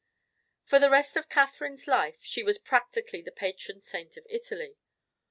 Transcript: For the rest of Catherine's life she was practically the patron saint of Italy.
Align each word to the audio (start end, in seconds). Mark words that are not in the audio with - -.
For 0.63 0.79
the 0.79 0.89
rest 0.89 1.15
of 1.15 1.29
Catherine's 1.29 1.87
life 1.87 2.23
she 2.23 2.41
was 2.41 2.57
practically 2.57 3.21
the 3.21 3.29
patron 3.31 3.81
saint 3.81 4.17
of 4.17 4.25
Italy. 4.31 4.79